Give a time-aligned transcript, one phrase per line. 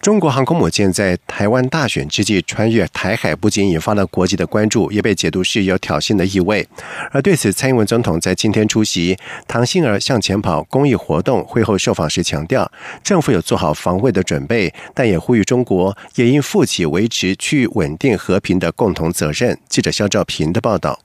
[0.00, 6.66] 中国航空母舰在台湾大选之际穿越台海，不仅引发了国际的关注，也被解读是有挑衅的意味。
[7.10, 12.70] 而对此，蔡英文总统在今天出席“唐心儿向前跑”公益活动会后受访时强调，
[13.02, 19.58] 政府有做好防卫的准备，但也呼吁中国也应负起维持区域稳定和平的共同责任。
[19.68, 20.98] 记者肖兆平的报道。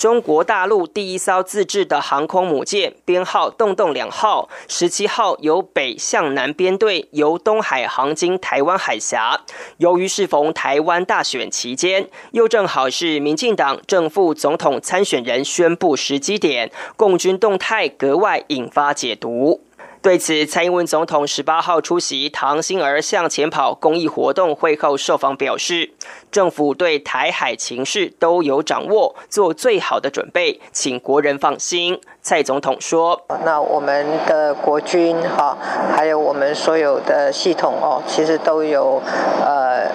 [0.00, 9.42] 中国大陆第一艘自制的航空母舰，编号“洞洞两号”，十七号由北向南编队，由东海航经台湾海峡。
[9.76, 19.60] 由于适逢台湾大选期间，又正好是民进党正副总统参选人宣布时机点，共军动态格外引发解读。
[20.02, 25.90] 对此，蔡英文总统十八号出席“唐心儿向前跑”公益活动会后受访表示，
[26.32, 32.00] 政府对台海情势都有掌握，做最好的准备，请国人放心。
[32.22, 35.58] 蔡总统说：“那我们的国军哈，
[35.94, 39.02] 还有我们所有的系统哦，其实都有
[39.44, 39.90] 呃。”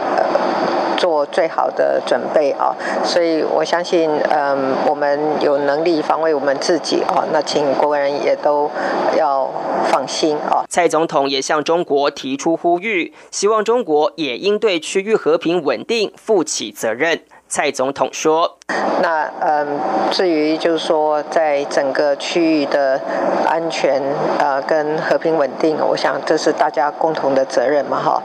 [0.98, 7.24] 做最好的准备啊，所以我相信，嗯，我们有能力防卫我们自己啊。
[7.32, 8.70] 那请国人也都
[9.18, 9.50] 要
[9.88, 10.64] 放心啊。
[10.70, 17.22] 蔡总统也向中国提出呼吁，希望中国也应对区域和平稳定负起责任。
[17.56, 18.58] 蔡总统说
[19.02, 19.80] ：“那嗯，
[20.12, 23.00] 至于就是说，在整个区域的
[23.48, 24.02] 安全
[24.38, 28.22] 呃跟和平稳定，我想这是大家共同的责任嘛，哈。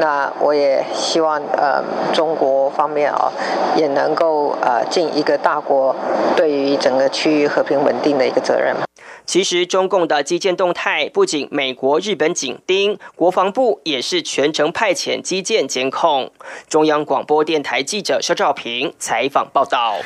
[0.00, 1.80] 那我也希望呃
[2.12, 3.30] 中国方面啊
[3.76, 5.94] 也能够呃尽一个大国
[6.34, 8.82] 对于整个区域和平稳定的一个责任嘛。”
[9.24, 16.30] 其实，中共的基建动态不仅美国、日本紧盯，国防部也是全程派遣基建监控。
[16.68, 20.00] 中央广播电台记者肖兆平采访报道。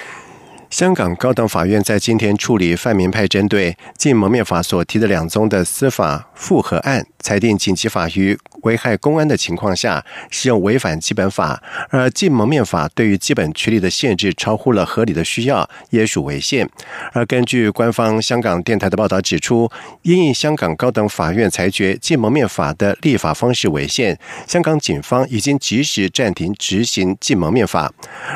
[0.69, 11.61] 香港高等法院在今天处理泛民派针对《禁蒙面法》所提的两宗的司法复核案，裁定紧急法于危害公安的情况下，使用违反基本法；
[11.91, 16.69] 而《禁蒙面法》对于基本权利的限制超乎了合理的需要，也属违宪。
[17.13, 19.69] 而根据官方香港电台的报道指出，
[20.03, 24.17] 因应香港高等法院裁决《禁蒙面法》的立法方式违宪，
[24.47, 27.93] 香港警方已经及时暂停执行《禁蒙面法》。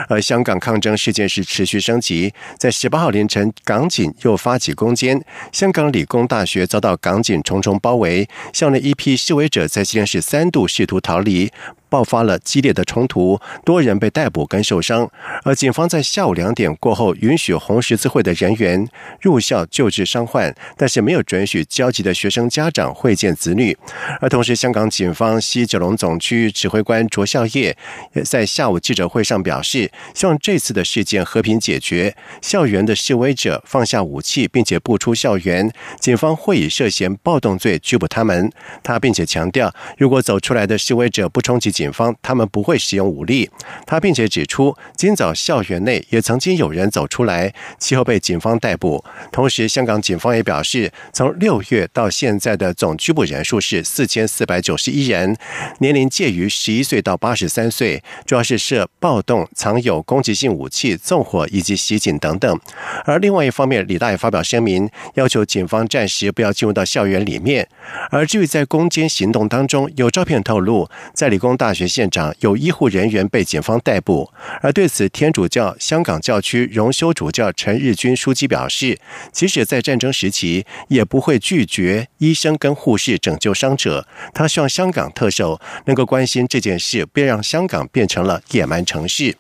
[0.09, 2.35] 而香港抗争事件是持续升级。
[2.59, 11.53] 在十八号凌晨，港警又发起攻坚，香港理工大学遭到港警重重包围，校内一批示威者在西安市三度试图逃离。
[11.91, 15.11] 爆发了激烈的冲突，多人被逮捕跟受伤。
[15.43, 18.87] 而警方在下午两点过后，允许红十字会的人员
[19.21, 23.77] 入校救治伤患，但是没有准许焦急的学生家长会见子女。
[24.21, 27.77] 而同时，香港警方西九龙总区指挥官卓孝业
[28.13, 38.53] 也在下午记者会上表示，希望这次的事件和平解决，校园的示威者放下武器，并且不出校园，警方会以涉嫌暴动罪拘捕他们。
[38.83, 43.49] 他并且强调，如果走出来的示威者不冲击，警方他们不会使用武力。
[43.87, 49.03] 他并且指出，今早校园内也曾经有人走出来，其后被警方逮捕。
[49.33, 55.35] 同时，香港警方也表示，从六月到现在的总拘捕人数是四千四百九十一人，
[55.79, 62.61] 年龄介于十一岁到八十三岁，主要是涉暴动、藏有攻击性武器、纵火以及袭警等等。
[63.07, 67.67] 而另外一方面，李大爷发表声明，要求警方暂时不要进入到校园里面。
[68.11, 71.70] 而至于在攻坚行动当中，有照片透露，在理工大。
[71.71, 74.29] 大学现场有医护人员被警方逮捕，
[74.61, 78.99] 而对此，天主教香港教区荣休主教陈日军书记表示，
[79.31, 84.05] 即使在战争时期，也不会拒绝医生跟护士拯救伤者。
[84.35, 89.37] 他希望香港特首能够关心这件事，别让香港变成了野蛮城市。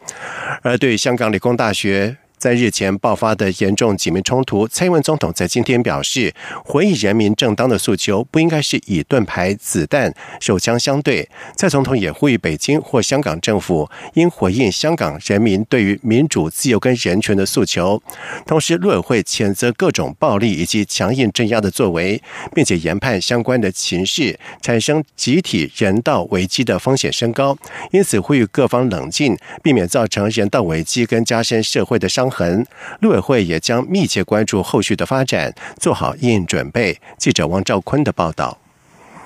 [0.63, 2.19] 而对香港理工大学。
[2.41, 6.35] 在日前爆发的严重警民冲突，蔡英文总统在今天表示，
[6.65, 11.29] 回应人民正当的诉求，不应该是以盾牌、子弹、手枪相对。
[11.55, 18.03] 蔡总统也呼吁北京或香港政府应回应香港人民对于民主、自由跟人权的诉求。
[18.47, 22.23] 同时，陆委会谴责各种暴力以及强硬镇压的作为，
[22.55, 27.59] 并且研判相关的情势产生集体人道危机的风险升高，
[27.91, 32.30] 因此呼吁各方冷静，避免造成人道危机跟加深社会的伤。
[32.31, 32.65] 痕，
[33.01, 36.99] 陆委会也将密切关注后续的发展，做好应应准备。
[37.19, 38.59] 记者王兆坤的报道。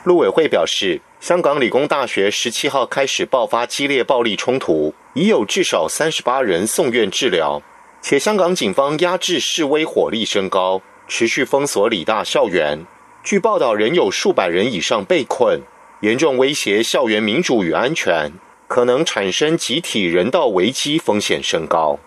[0.05, 7.63] 陆委会表示，香港理工大学十七号开始爆发激烈暴力冲突，已有至少三十八人送院治疗，
[8.03, 12.85] 且香港警方压制示威火力升高，持续封锁理大校园。
[13.23, 15.63] 据报道，仍有数百人以上被困，
[16.01, 18.31] 严重威胁校园民主与安全，
[18.69, 21.99] 可能产生集体人道危机，风险升高。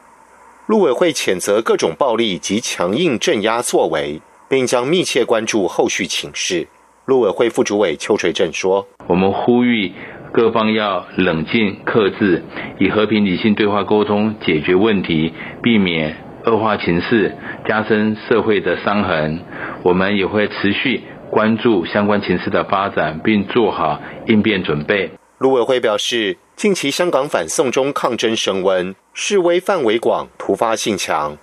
[0.67, 4.19] 陆委会谴责各种暴力及强硬镇压作为，
[4.49, 6.67] 并将密切关注后续情势。
[7.05, 9.93] 陆委会副主委邱垂正说：“我们呼吁
[10.33, 12.43] 各方要冷静克制，
[12.81, 15.31] 以和平理性对话沟通解决问题，
[15.63, 17.33] 避免恶化情势，
[17.65, 19.39] 加深社会的伤痕。
[19.83, 26.35] 我们也会持续关注相关情势的发展，并做好应变准备。”陆委会表示。
[26.57, 31.35] 近期香港反送中抗争升温，示威范围广，突发性强。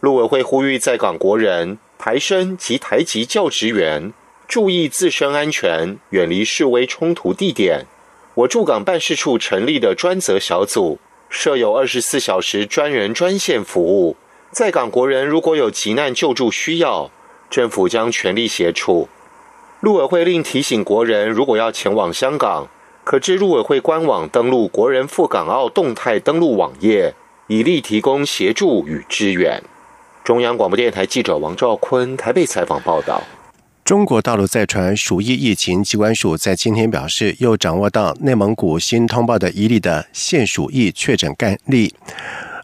[0.00, 4.12] 陆委会呼吁在港国人、台生及台籍教职员
[4.46, 7.86] 注意自身安全，远离示威冲突地点。
[8.34, 10.98] 我驻港办事处成立的专责小组，
[11.30, 14.18] 设有二十四小时专人专线服务。
[14.50, 17.10] 在港国人如果有急难救助需要，
[17.48, 19.08] 政府将全力协助。
[19.80, 22.68] 陆委会另提醒国人，如果要前往香港。
[23.04, 27.14] 可至入委会官网登录国人赴港澳动态登录网页，
[27.46, 29.62] 以利提供协助与支援。
[30.24, 33.22] 中央广播电台记者王兆坤台北采访报道。
[33.84, 41.94] 中国大陆在传鼠疫疫情，机关署在今天表示，又掌握到内蒙古新通报的一例的现鼠疫确诊案例。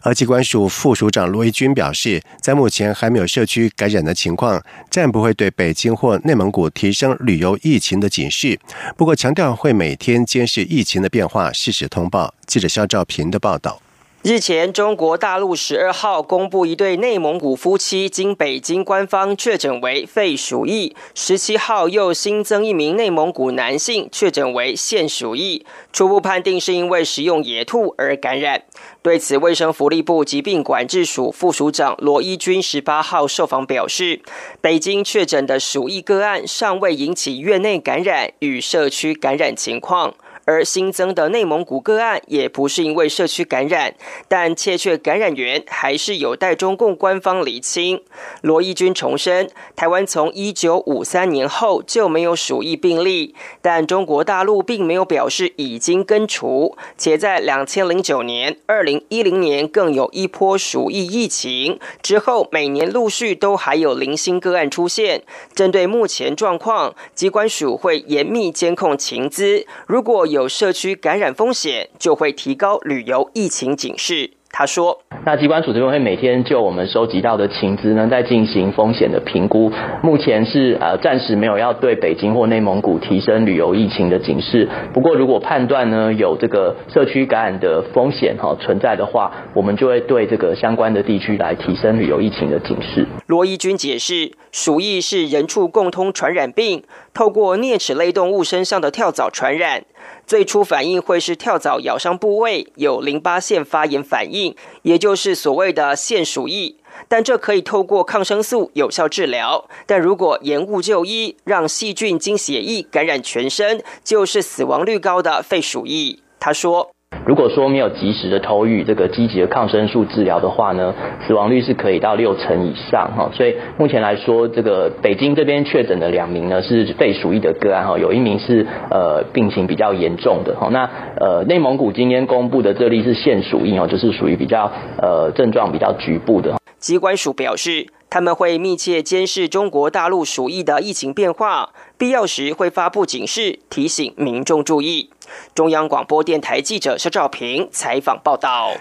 [0.01, 8.59] 而机关署副署长罗一军表示，在目前还没有社区感染的情况，暂不会对北京或内蒙古提升旅游疫情的警示。
[8.97, 12.33] 不过，强调会每天监视疫情的变化，适时通报。
[12.47, 13.81] 记者肖兆平的报道。
[14.23, 28.61] 日前，中国大陆十二号公布一对内蒙古夫妻经北京官方确诊为肺鼠疫，十七号又新增一名内蒙古男性确诊为腺鼠疫，初步判定是因为食用野兔而感染。
[29.01, 34.21] 对此，卫生福利部疾病管制署副署长罗一军十八号受访表示，
[34.61, 40.13] 北京确诊的鼠疫个案尚未引起院内感染与社区感染情况。
[40.45, 43.93] 而新增的内蒙古个案也不是因为社区感染，
[44.27, 48.01] 但切感染源还是有待中共官方厘清。
[48.41, 65.23] 罗义军重申，台湾从一九五三年后就没有鼠疫病例，但中国大陆并没有表示已经根除，且在两千零九年、二零一零年更有一波鼠疫疫情，之后每年陆续都还有零星个案出现。
[65.53, 74.31] 针对目前状况，机关署会严密监控情资，如果有社区感染风险，就会提高旅游疫情警示。
[74.53, 79.71] 他说：“那机关署这边会每天就我们收集到的情资呢，在进行风险的评估。
[80.03, 84.67] 目前是呃暂时没有要对北京或内蒙古提升旅游疫情的警示。
[84.93, 99.85] 不过如果判断呢有这个社区感染的风险哈存在的话，我们就会对这个相关的地区来提升旅游疫情的警示。”罗一军解释，鼠疫是人畜共通传染病，透过啮齿类动物身上的跳蚤传染。
[100.25, 106.77] 最初反应会是跳蚤咬伤部位有淋巴腺发炎反应，也就是所谓的腺鼠疫，
[107.07, 109.67] 但这可以透过抗生素有效治疗。
[109.85, 116.21] 但如果延误就医，让细菌经血液感染全身，就是死亡率高的肺鼠疫。
[116.39, 116.91] 他说。
[117.25, 120.93] 如果说没有及时的投予这个积极的抗生素治疗的话呢，
[121.25, 123.29] 死亡率是可以到六成以上哈。
[123.33, 130.69] 所以目前来说，这个北京这边确诊的两名呢是肺鼠疫的个案哈，有一名是呃病情比较严重的哈。
[130.71, 130.89] 那
[131.19, 136.59] 呃内蒙古今天公布的这例是腺鼠疫哦，就是属于比较呃症状比较局部的。
[136.79, 137.87] 机关署表示。
[138.13, 145.09] 他们会密切监视中国大陆鼠疫的疫情变化，必要时会发布警示，提醒民众注意。
[145.53, 148.73] 中央广播电台记者肖兆平采访报道。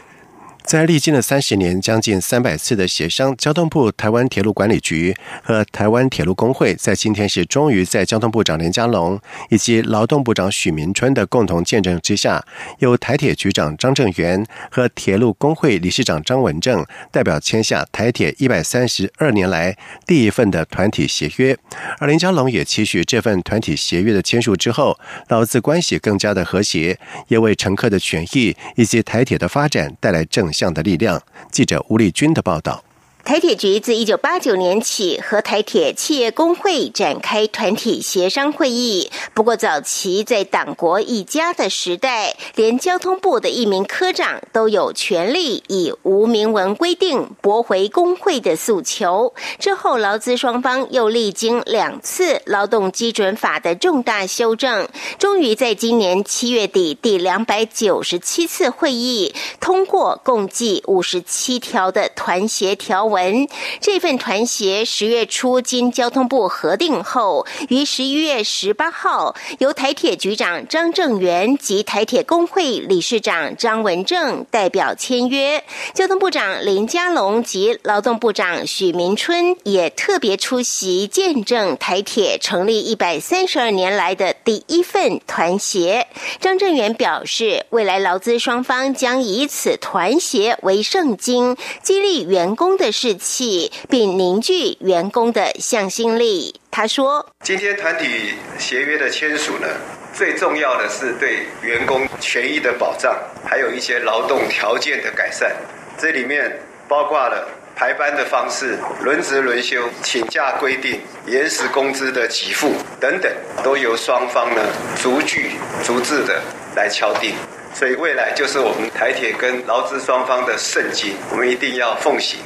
[0.65, 12.45] 在历经了三十年、将近三百次的协商，交通部台湾铁路管理局和台湾铁路工会在今天是终于在交通部长林家龙以及劳动部长许明春的共同见证之下，
[12.79, 19.77] 由台铁局长张正元和铁路工会理事长张文正代表签下台铁一百三十二年来
[20.07, 21.57] 第一份的团体协约。
[21.99, 24.99] 而林家龙也期许这份团体协约的签署之后，
[25.29, 26.99] 劳资关系更加的和谐，
[27.29, 30.50] 也为乘客的权益以及台铁的发展带来正。
[30.53, 31.21] 向的力量。
[31.51, 32.85] 记者吴丽君的报道。
[33.23, 39.11] 台铁局自一九八九年起和台铁企业工会展开团体协商会议。
[39.35, 49.33] 不过，早期在党国一家的时代，连交通部的一名科长都有权利以无明文规定驳回工会的诉求。
[49.59, 63.49] 之后，劳资双方又历经两次劳动基准法的重大修正，终于在今年七月底第两百九十七次会议通过共计五十七条的团协条文。
[63.81, 75.63] 这份团协十月初经交通部核定后，于十一月十八号由台铁局长张正元及台铁工会理事长张文正代表签约。
[75.93, 86.07] 交通部长林佳龙及劳动部长许明春也特别出席，见证台铁成立一百三十二年来的第一份团协。
[86.41, 96.61] 张正元表示，未来劳资双方将以此团协为圣经，激励员工的士气，并凝聚员工的向心力。
[96.71, 99.67] 他说：“今天团体协约的签署呢，
[100.13, 105.51] 最重要的是对员工权益的保障，还有一些劳动条件的改善。
[105.97, 113.33] 这里面包括了排班的方式、轮值轮休、请假规定、延时工资的给付等等，
[113.65, 114.61] 都由双方呢
[115.03, 115.53] 逐句
[115.83, 116.43] 逐字的
[116.77, 117.33] 来敲定。”
[117.73, 122.39] 所以未来就是我们台铁跟劳资双方的圣经，我们一定要奉行。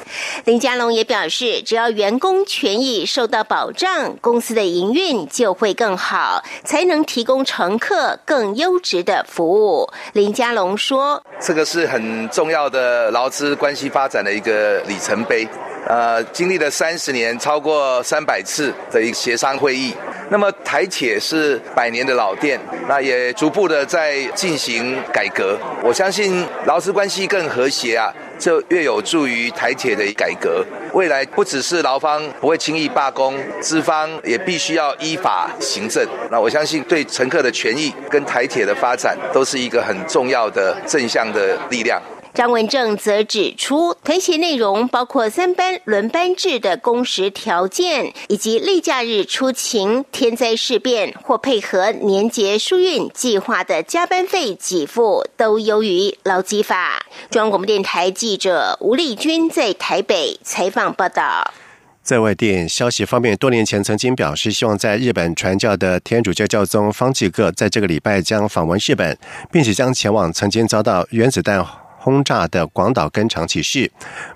[0.45, 9.91] 林佳龙也表示，只要员工权益受到保障，公司的营运就会更好，才能提供乘客更优质的服务。
[10.13, 15.49] 林佳龙说：“这个是很重要的劳资关系发展的一个里程碑。
[15.87, 19.95] 呃，经历了三十年，超过三百次的一个协商会议。”
[20.31, 25.59] 那么台铁是百年的老店，那也逐步的在进行改革。
[25.83, 30.65] 我相信劳资关系更和谐啊，就越有助于台铁的改革。
[30.93, 36.07] 未来不只是劳方不会轻易罢工，资方也必须要依法行政。
[36.31, 42.01] 那我相信对乘客的权益跟台铁的发展都是一个很重要的正向的力量。
[42.35, 57.07] 张文正则指出，团协内容包括三班轮班制的工时条件，以及例假日出勤、天灾事变或配合年节疏运计划的加班费给付，都优于劳基法。
[57.31, 61.55] 中央广播电台记者吴丽君在台北采访报道。
[62.03, 69.17] 在外电消息方面，多年前曾经表示希望在日本传教的天主教教宗方济各，在这个礼拜将访问日本，
[69.53, 71.65] 并且将前往曾经遭到原子弹。
[72.05, 73.91] 轰炸的广岛跟长崎市，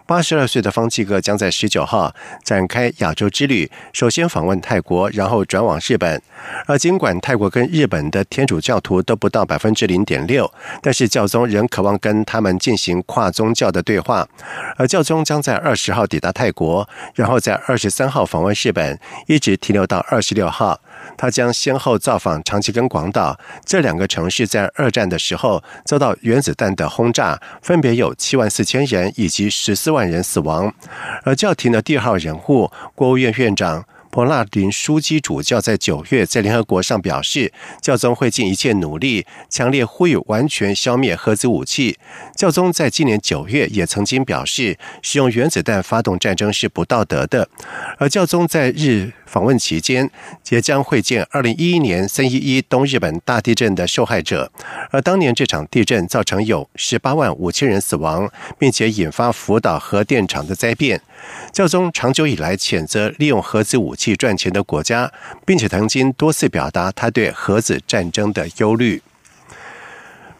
[0.06, 6.22] 八十二岁的方济各将在十九号展开亚洲之旅，首先访问泰国，然后转往日本。
[6.64, 14.26] 而尽管泰国跟日本的天主教徒都不到百分之零点六，但是教宗仍渴望跟他们进行跨宗教的对话。
[14.78, 20.80] 而教宗将在二十号抵达泰国，然后在二十三号访问日本，一直停留到二十六号。
[21.18, 30.72] 他将先后造访长崎跟广岛这两个城市，在二战的时候遭到原子弹的轰炸，分别有七万四千人以及十四万人死亡。
[31.24, 33.84] 而叫停的第二号人物，国务院院长。
[34.10, 41.98] 博纳林枢机主教在九月在联合国上表示，教宗会尽一切努力，强烈呼吁完全消灭核子武器。
[42.34, 47.48] 教宗在今年九月也曾经表示，使用原子弹发动战争是不道德的。
[47.98, 50.10] 而教宗在日访问期间，
[50.50, 54.50] 也将会见二零一一年三一一东日本大地震的受害者。
[54.90, 61.00] 而当年这场地震造成有十八万五千人死亡，并且引发福岛核电厂的灾变。
[61.52, 65.12] 教宗长久以来谴责利用核子武器赚钱的国家，
[65.44, 69.02] 并且曾经多次表达他对核子战争的忧虑。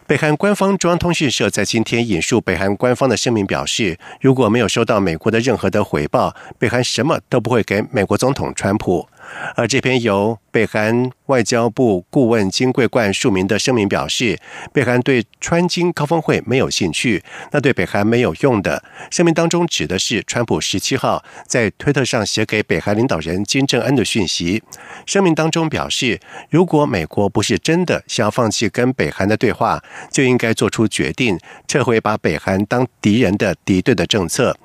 [0.07, 9.07] 北韩官方中央通讯社在今天引述北韩官方的声明表示，如果没有收到美国的任何的回报，北韩什么都不会给美国总统川普。
[9.55, 14.39] 而这篇由北韩外交部顾问金贵冠署名的声明表示，
[14.73, 18.83] 北韩对川金高峰会没有兴趣，那对北韩没有用的。
[19.11, 24.63] 声明当中指的是川普十七号在推特上写给北韩领导人金正恩的讯息。
[25.05, 26.19] 声明当中表示，
[26.49, 34.57] 如果美国不是真的想要放弃跟北韩的对话，就应该做出决定，撤回把北韩当敌人的敌对的政策。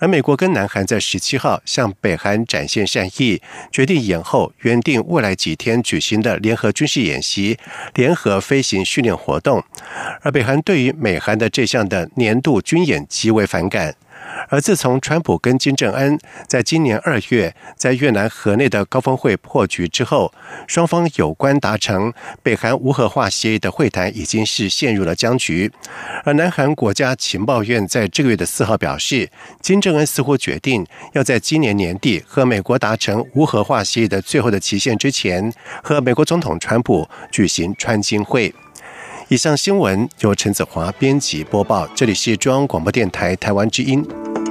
[0.00, 3.40] 而美国跟南韩在十七号向北韩展现善意，
[3.70, 3.99] 决定。
[4.00, 7.56] 延后原定未来几天举行的联合军事演习、
[7.94, 9.62] 联合飞行训练活动，
[10.22, 13.94] 而北韩对于美韩的这项的年度军演极为反感。
[14.48, 20.32] 而自从川普跟金正恩在今年二月在越南河内的高峰会破局之后，
[20.66, 25.70] 双方有关达成北韩无核化协议的会谈已经是陷入了僵局。
[26.24, 38.52] 而南韩国家情报院在这个月的四号表示，金正恩似乎决定要在今年年底和美国达成无核化协议的最后的期限之前，和美国总统川普举行川金会。
[39.28, 44.04] 以上新闻由陈子华编辑播报，这里是中央广播电台台湾之音。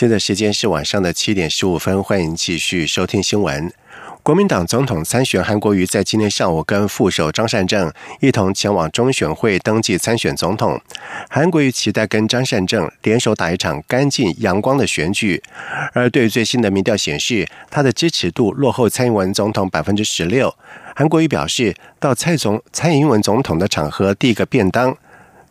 [0.00, 3.70] 现在时间是晚上的七点十五分，欢迎继续收听新闻。
[4.22, 10.80] 国民党总统参选韩国瑜在今天上午跟副手张善政一同前往中选会登记参选总统。
[11.28, 15.42] 韩国瑜期待跟张善政联手打一场干净阳光的选举。
[15.92, 20.56] 而对最新的民调显示，他的支持度落后蔡英文总统百分之十六。
[20.96, 24.96] 韩国瑜表示，到蔡总蔡英文总统的场合递一个便当，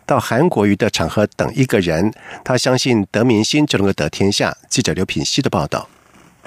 [0.09, 2.11] 到韩国瑜的场合等一个人，
[2.43, 4.57] 他相信得民心就能够得天下。
[4.67, 5.87] 记者刘品希的报道。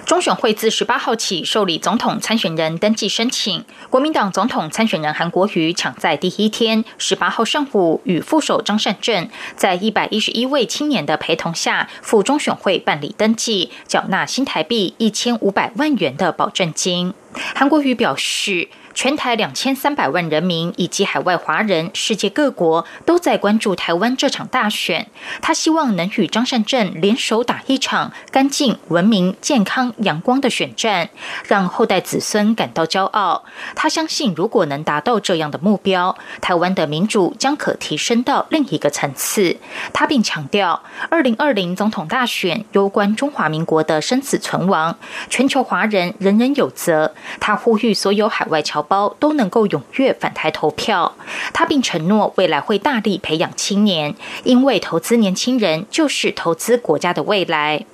[0.05, 17.15] 中选会自十八号起受理总统参选人登记申请，国民党总统参选人韩国瑜抢在第一天十八号上午与副手张善政在一百一十一位青年的陪同下赴中选会办理登记，缴纳新台币一千五百万元的保证金。
[17.55, 18.69] 韩国瑜表示。
[18.95, 25.09] 全台两千三百万人民以及海外华人、世界各国都在关注台湾这场大选。
[25.41, 31.09] 他希望能与张善政联手打一场干净、文明、健康、阳光的选战，
[31.47, 33.45] 让后代子孙感到骄傲。
[33.75, 39.57] 他相信，如果能达到这样的目标，台湾的民主将可提升到另一个层次。
[39.95, 44.99] 他并强调，二零二零总统大选攸关中华民国的生死存亡，
[45.31, 47.15] 全球华人人人有责。
[47.41, 48.82] 他呼吁所有海外侨。
[48.83, 51.15] 包都能够踊跃返台投票，
[51.53, 57.85] 他并承诺未来会大力培养青年，因为投资年轻人就是投资国家的未来。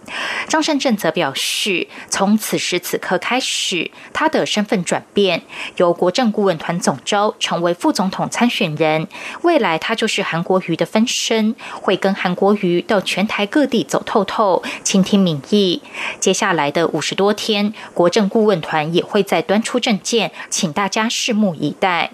[0.48, 5.42] 张善政则表示，从此时此刻开始，他的身份转变，
[5.76, 9.06] 由国政顾问团总召成为副总统参选人，
[9.42, 15.82] 未来他就是韩国瑜的分身，会跟韩国瑜到全台各地走透透，倾听民意。
[16.18, 20.68] 接下来的五十多天，国政顾问团也会再端出政见，请。
[20.78, 22.12] 大家拭目以待。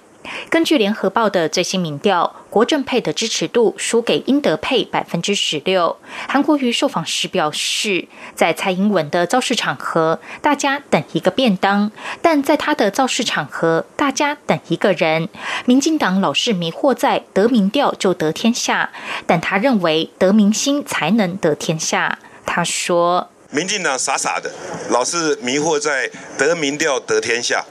[0.49, 5.99] 根据联合报的最新民调，国政配的支持度输给英德配百分之十六。
[6.27, 11.91] 韩国瑜受访时表示，在蔡英文的造势场合，大家等一个便当；
[12.23, 15.29] 但在他的造势场合，大家等一个人。
[15.67, 18.89] 民进党老是迷惑在得民调就得天下，
[19.27, 22.19] 但他认为得民心才能得天下。
[22.47, 23.29] 他说。
[23.55, 24.51] 民进党傻傻的，
[24.91, 27.65] 老是迷惑在得民调得天下，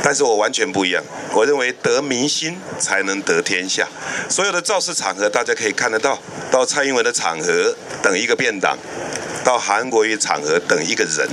[0.00, 1.02] 但是我完全不一样。
[1.32, 3.88] 我认为得民心才能得天下。
[4.28, 6.16] 所有的造势场合，大家可以看得到，
[6.52, 8.78] 到蔡英文的场合等一个便当，
[9.42, 11.28] 到韩国瑜场合等一个人。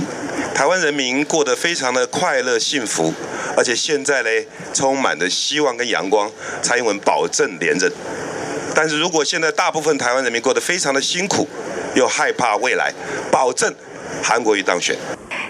[0.56, 3.14] 台湾人民过得非常的快乐幸福，
[3.56, 4.30] 而且现在呢，
[4.74, 6.32] 充满着希望跟阳光。
[6.64, 7.92] 蔡英文保证连任，
[8.74, 11.48] 但是如果现在大部分台湾人民过得非常的辛苦，
[11.94, 12.92] 又害怕未来，
[13.32, 13.72] 保证。
[14.24, 14.96] 韩国瑜当选。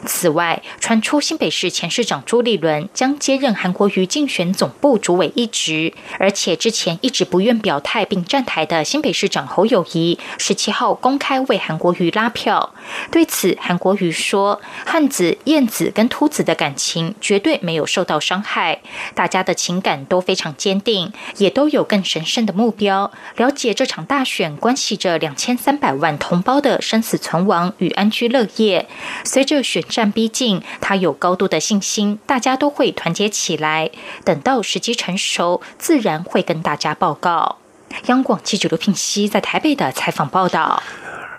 [0.06, 12.74] 此外，传出新北市前市长朱立伦将接任韩国瑜竞选总部主委一职，而且之前一直不愿表态并站台的新北市长侯友谊，十七号公开为韩国瑜拉票。
[13.12, 18.82] 对此，韩国瑜说：“汉子、燕子跟秃子的感情绝对没有受到伤害，
[19.14, 23.12] 大家的情感都非常坚定，也都有更神圣的目标。
[23.36, 28.88] 了解这场大选关系着两千三百万同胞的生死存亡与安居乐业，
[29.24, 33.92] 随着选。”战逼近，他有高度的信心，大家都会团结起来。
[34.26, 37.58] 等到时机成熟，自然会跟大家报告。
[38.06, 40.82] 央广记者刘品熙在台北的采访报道。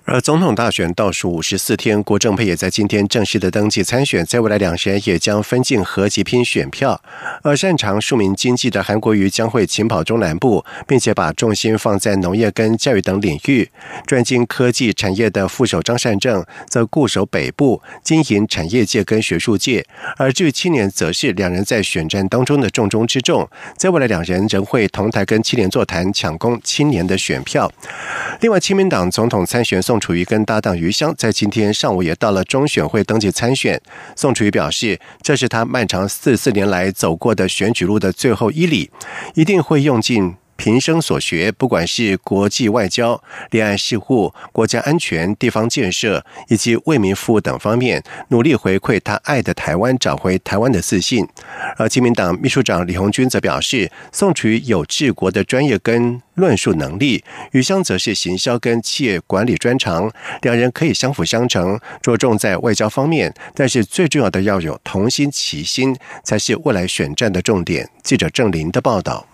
[0.04, 7.00] 而总统大选倒数五十四天，郭正佩也在今天正式的登记参选，在未来两人也将分进合集拼选票。
[7.42, 13.70] 而擅长庶民经济的韩国瑜将会勤跑中南部，并且把重心放在农业跟教育等领域。
[14.04, 19.86] 专精科技产业的副手张善政则固守北部，经营产业界跟学术界。
[20.16, 23.48] 而至于青年，则是两人在选战当中的重中之重。
[23.76, 27.72] 在未来两人仍会同台跟青年座谈，抢攻青年的选票。
[28.40, 33.78] 另外，亲民党总统参选宋宋楚瑜跟搭档余湘在今天上午也到了中选会登记参选。
[34.16, 38.90] 宋楚瑜表示，这是他漫长四四年来走过的选举路的最后一里，
[39.34, 40.34] 一定会用尽。
[40.62, 43.20] 平生所学，不管是国际外交、
[43.50, 51.26] 恋爱事务、国家安全、地方建设以及为民服务等方面，努力回馈他爱的台湾，找回台湾的自信。
[51.76, 60.08] 而亲民党秘书长李红军则表示，宋楚瑜有治国的专业跟论述能力，余香则是行销跟企业管理专长，
[60.42, 63.34] 两人可以相辅相成，着重在外交方面。
[63.56, 67.90] 但是最重要的要有同心齐心，才是未来选战的重点。
[68.04, 69.26] 记者郑林的报道。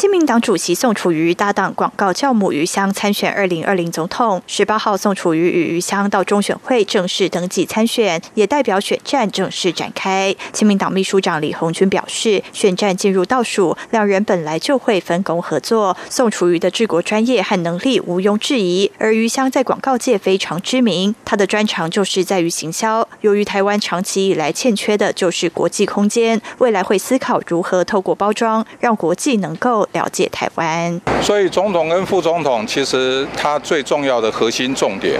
[0.00, 4.40] 亲民党主席宋楚瑜搭档广告教母余香参选二零二零总统。
[4.46, 10.32] 十八号，宋楚瑜与余香到中选会正式登记参选，也代表选战正式展开。
[10.52, 15.96] 亲民党秘书长李红军表示，选战进入倒数，两人本来就会分工合作。
[16.08, 23.08] 宋楚瑜的治国专业和能力毋庸置疑，而余香在广告界非常知名，他的专长就是在于行销。
[23.22, 29.87] 由于台湾长期以来欠缺的就是国际空间，未来会思考如何透过包装，让国际能够。
[29.92, 35.18] 了解台湾，所以总统跟副总统其实他最重要的核心重点，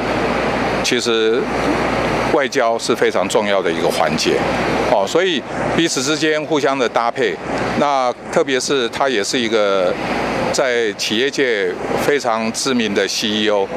[0.83, 1.41] 其实
[2.33, 4.39] 外交是非常重要的一个环节，
[4.91, 5.43] 哦，所以
[5.77, 7.35] 彼此之间互相的搭配，
[7.79, 9.93] 那特别是他也是一个。
[10.51, 13.69] 在企业界非常知名的 CEO，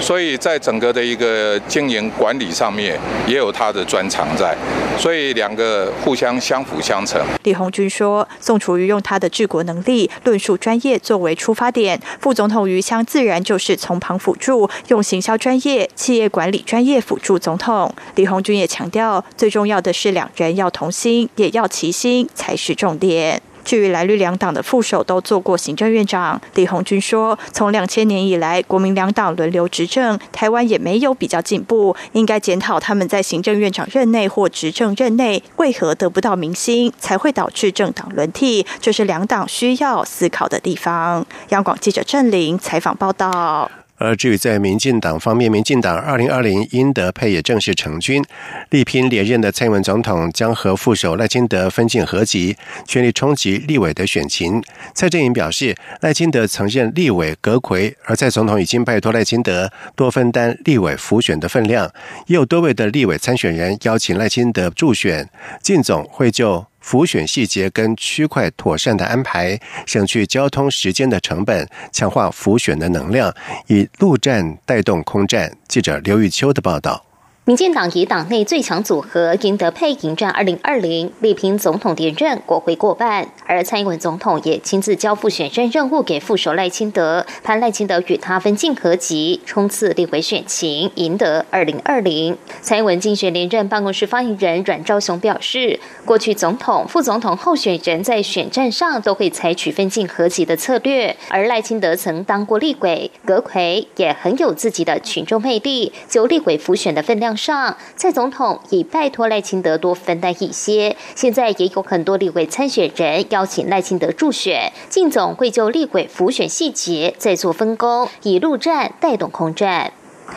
[0.00, 4.52] 所以在整个的一个经营管理上面也有他的专长在，
[4.98, 7.20] 所以两个互相相辅相成。
[7.44, 23.40] 李红军说：“宋楚瑜用他的治国能力、论述专业作为出发点，副总统余香自然就是从旁辅助，用行销专业、企业管理专业辅助总统。”李红军也强调，最重要的是两人要同心，也要齐心才是重点。
[23.66, 43.68] 至于蓝绿两党的副手都做过行政院长，李鸿军说：“从两千年以来，国民两党轮流执政，台湾也没有比较进步，应该检讨他们在行政院长任内或执政任内为何得不到民心，才会导致政党轮替，这是两党需要思考的地方。”央广记者郑玲采访报道。
[43.96, 48.22] 而至于在民进党方面，民进党二零二零英德配也正式成军，
[48.70, 52.56] 力拼连任的蔡英文总统将和副手赖清德分进合集，
[52.86, 54.62] 全力冲击立委的选情。
[54.94, 61.90] 蔡正营表示，赖清德曾任立委阁魁，而蔡总统已经拜托赖清德多分担立委辅选的分量，
[62.26, 65.28] 也有多位的立委参选人邀请赖清德助选，
[65.62, 66.66] 靳总会就。
[66.86, 73.34] 浮选细节跟区块妥善的安排，省去交通时间的成本，强化浮选的能量，
[73.66, 75.52] 以陆战带动空战。
[75.66, 77.05] 记者刘玉秋的报道。
[77.46, 83.28] 民进党以党内最强组合赢得配迎战二零二零，力拼总统连任，国会过半。
[83.46, 92.36] 而蔡英文总统也亲自交付选战任务给副手赖清德，盼赖清德与他分进合集，冲刺立委选情，赢得二零二零。
[92.62, 107.35] 蔡英文竞选连任办公室发言人阮昭雄表示，过去总统、副总统候选人在选战上都会采取分进合集的策略，而赖清德曾当过立委、阁魁，也很有自己的群众魅力，就立委辅选的分量。
[107.36, 119.92] 上蔡总统已拜托赖清德多分担一些，现在也有很多立委参选人邀请赖清德助选，靳总会就立委辅选细节再做分工，以陆战带动空战。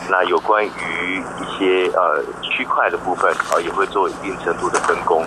[0.08, 5.24] 那有关于一些呃区块的部分，呃也会做一定程度的分工，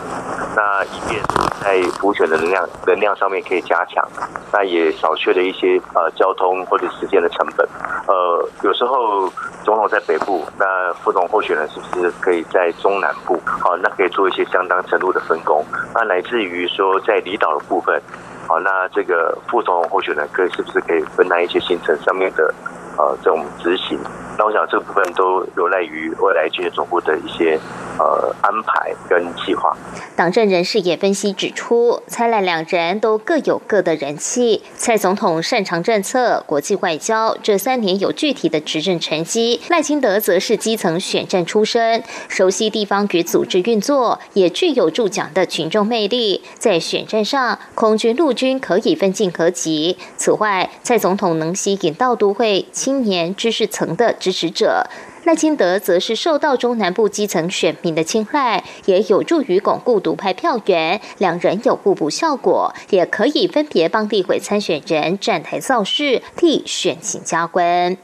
[0.56, 1.22] 那以便
[1.62, 4.06] 在补选的能量能量上面可以加强，
[4.52, 7.68] 那也少缺了一些呃交通或者时间的成本。
[8.08, 9.32] 呃，有时候
[9.64, 13.40] 总统在北部，那副总候选人是不是可以在中南部？
[13.46, 15.66] 好，那可以做一些相当程度的分工。
[15.94, 18.02] 那乃至于说在离岛的部分，
[18.48, 22.54] 好，那这个副总候选人可以是不是可以分担一些行程上面的
[22.98, 23.98] 呃这种执行？
[24.36, 27.60] 那我想这部分都有赖于未来军总部的一些
[28.00, 29.78] 呃安排跟计划。
[30.16, 34.64] 党政人士也分析指出，蔡赖两人都各有各的人气。
[34.76, 46.42] 蔡总统擅长政策、国际外交，这三年有具体的执政成绩；赖清德则是基层选战出身，熟悉地方与组织运作，也具有助讲的群众魅力。
[46.58, 49.98] 在选战上，空军、陆军可以分进合集。
[50.18, 54.12] 此外，蔡总统能吸引到都会青年知识层的。
[54.12, 54.90] 支持者
[55.24, 61.00] 赖清德则是受到中南部基层选民的青睐，也有助于巩固独派票源。
[61.18, 67.96] 两人有互补效果，也可以分别帮立委参选人站台造势，替选情加温。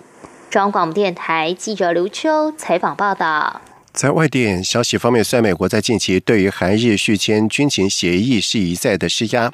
[0.49, 3.59] 中广电台记者刘秋采访报道。
[3.91, 9.51] 在外电消息方面，虽然美国在近期对于韩日续签军情协议是一再的施压，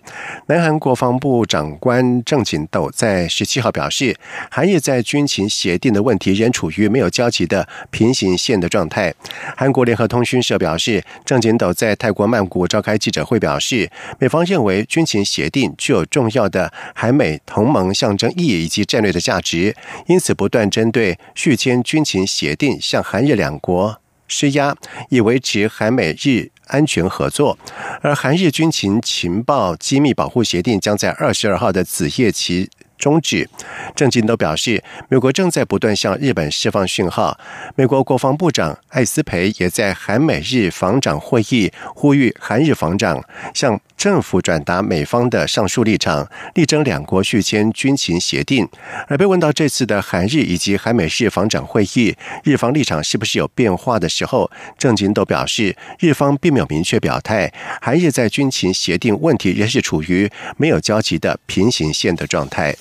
[0.48, 4.16] 南韩国防部长官郑景斗在十七号表示，
[4.52, 9.12] 韩日在军情协定的问题仍处于没有交集的平行线的状态。
[9.58, 24.02] 韩国联合通讯社表示，郑景斗在泰国曼谷召开记者会表示，美方认为军情协定具有重要的韩美同盟象征意义以及战略的价值，因此不断针对续签军情协定向韩日两国。
[24.28, 24.76] 施压
[25.10, 27.58] 以维持韩美日安全合作，
[28.02, 33.48] 而韩日军情情报机密保护协定将在二十二号的子夜期终止。
[33.96, 37.38] 郑金都表示，美国正在不断向日本释放讯号。
[37.76, 48.68] 美国国防部长艾斯培也在韩美日防长会议呼吁韩日防长向政府转达美方的上述立场，力争两国续签军情协定。
[49.08, 62.76] 而被问到这次的韩日以及韩美日防长会议，日方立场是不是有变化的时候，郑金都表示，日方并没有明确表态，韩日在军情协定问题仍是处于没有交集的平行线的状态。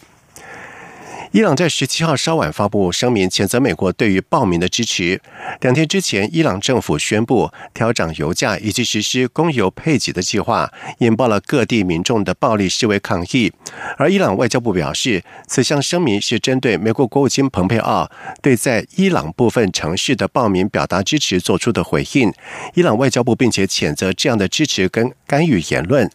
[1.34, 5.20] 伊朗在十七号稍晚发布声明，谴责美国对于暴民的支持。
[5.62, 13.52] 两天之前，伊朗政府宣布调涨油价以及实施供油配给的计划，引爆了各地民众的暴力示威抗议。
[13.98, 18.08] 而伊朗外交部表示，此项声明是针对美国国务卿蓬佩奥
[18.40, 22.32] 对在伊朗部分城市的暴民表达支持做出的回应。
[22.74, 26.08] 伊朗外交部并且谴责这样的支持跟干预言论。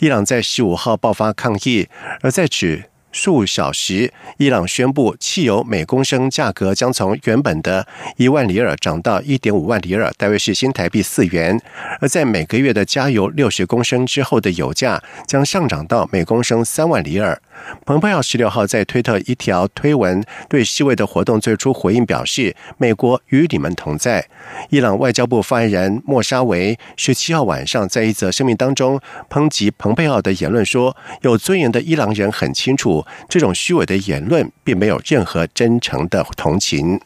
[0.00, 1.88] 伊朗在十五号爆发抗议，
[2.20, 2.82] 而在此。
[3.20, 7.84] 数小时，伊朗宣布汽油每公升价格将从原本的
[8.16, 11.60] 一万里尔涨到一点五万里尔，大约是新台币四元。
[12.00, 17.42] 而在每个月的加油六十公升之后的油价将上涨到每公升三万里尔。
[17.84, 24.26] 蓬佩奥十六号在推特一条推文对示威的活动最初回应表示：“美国与你们同在。”
[24.70, 37.00] 伊朗外交部发言人莫沙维十七号晚上在一则声明当中抨击蓬佩奥的言论说：“有尊严的伊朗人很清楚，这种虚伪的言论并没有任何真诚的同情。”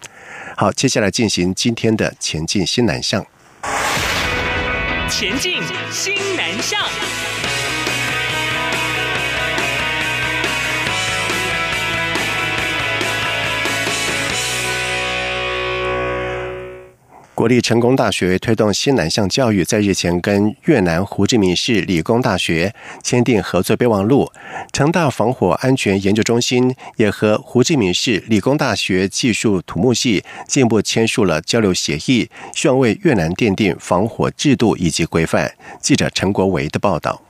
[0.56, 3.24] 好，接下来进行今天的前进新南向。
[5.08, 6.80] 前进新南向。
[17.34, 24.30] 国立成功大学推动新南向教育，在日前跟越南胡志明市理工大学签订合作备忘录。
[24.70, 35.54] 成大防火安全研究中心也和胡志明市理工大学技术土木系进一步签署了交流协议，希望为越南奠定防火制度以及规范。
[35.80, 37.22] 记者陈国维的报道。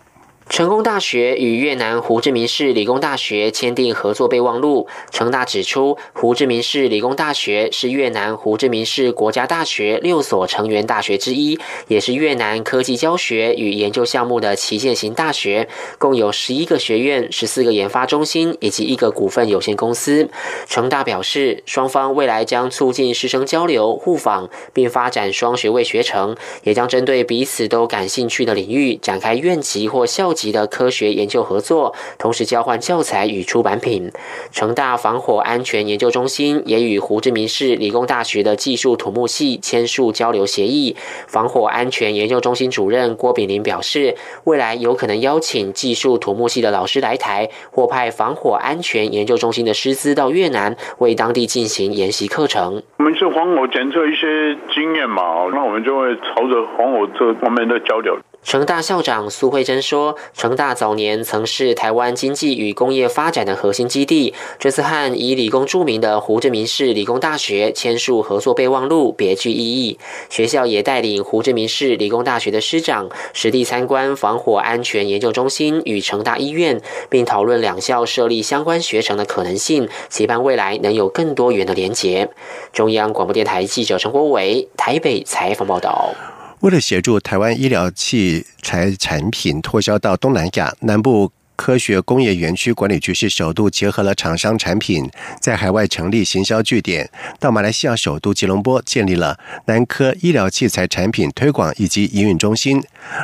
[0.53, 4.87] 成功大学与越南胡志明市理工大学签订合作备忘录。
[5.11, 20.29] 成大指出，胡志明市理工大学是越南胡志明市国家大学六所成员大学之一，也是越南科技教学与研究项目的旗舰型大学，共有十一个学院、十四个研发中心以及一个股份有限公司。
[20.69, 30.42] 成大表示，双方未来将促进师生交流互访，并发展双学位学程，也将针对彼此都感兴趣的领域展开院级或校级。
[30.43, 34.11] 级的科学研究合作，同时交换教材与出版品。
[34.51, 40.97] 成大防火安全研究中心也与胡志明市理工大学的技术土木系签署交流协议。
[41.29, 52.83] 防火安全研究中心主任郭炳林表示，未来有可能邀请技术土木系的老师来台，或派防火安全研究中心的师资到越南为当地进行研习课程。
[52.99, 58.19] 我们是防火检测一些经验嘛，那我们就会朝着防火这方面的交流。
[58.45, 69.99] 成大校长苏慧珍说：“成大早年曾是台湾经济与工业发展的核心基地，这次和以理工著名的胡志明市理工大学签署合作备忘录，别具意义。
[70.29, 82.29] 学校也带领胡志明市理工大学的师长实地参观防火安全研究中心与成大医院，并讨论两校设立相关学程的可能性，期盼未来能有更多元的连结。”
[82.75, 86.13] 中央广播电台记者陈国伟台北采访报道。
[86.63, 102.81] 为了协助台湾医疗器材产品脱销到东南亚，南部科学工业园区管理局是首度结合了厂商产品，在海外成立行销据点，到马来西亚首都吉隆坡建立了南科医疗器材产品推广以及营运中心，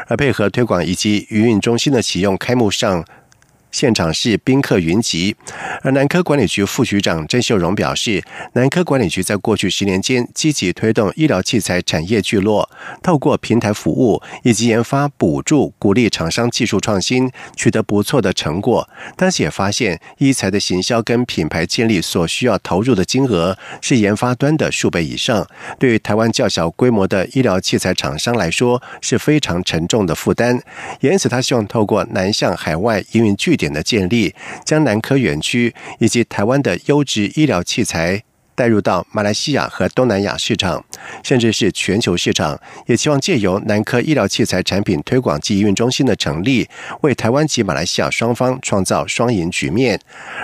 [0.09, 3.05] 而配合推广以及营运中心的启用，开幕上。
[3.71, 5.37] 现场是宾客云集，
[5.83, 8.23] 而南科管理局副局长郑秀荣表示，
[8.55, 12.69] 南科管理局在过去十年间积极推动医疗器材产业聚落，
[13.03, 18.89] 透过平台服务以及研发补助，鼓励厂商技术创新，取得不错的成果。
[19.17, 25.47] 但是也发现，医材的行销跟品牌建立所需要投入的金额是研发端的数倍以上，
[25.79, 30.59] 对于台湾较小规模的医疗器材厂商来说是非常沉重的负担。
[31.01, 38.25] 因此，他希望透过南向海外营运据点的建立，将南科园区以及台湾的优质医疗器材
[38.59, 40.85] 带入到马来西亚和东南亚市场，
[41.23, 42.61] 甚至是全球市场。
[42.87, 46.69] 也希望借由南科医疗器材产品推广及营运中心的成立，
[47.03, 50.01] 为台湾及马来西亚双方创造双赢局面。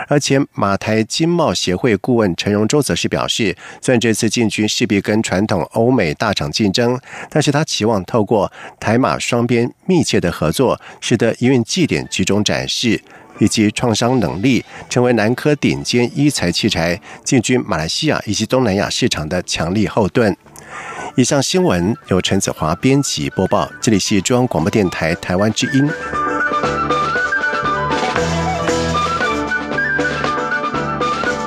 [0.06, 6.96] 而且，马台经贸协会顾问陈荣洲则是表示，虽然这次进军势必跟传统欧美大厂竞争，
[7.28, 13.02] 但是他期望透过台马双边密切的合作，使得营运绩点集中展示。
[13.38, 20.36] 以及创伤能力，成为南科顶尖医材器材进军马来西亚以及东南亚市场的强力后盾。
[21.16, 25.88] 以上新闻由陈子华编辑播报，这里是中央广播电台台湾之音。